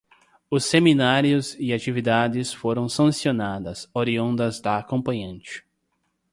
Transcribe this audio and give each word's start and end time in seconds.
Os 0.49 0.65
seminários 0.65 1.55
e 1.59 1.71
atividades 1.71 2.51
foram 2.51 2.89
sancionadas, 2.89 3.87
oriundas 3.93 4.59
da 4.59 4.79
acompanhante 4.79 5.63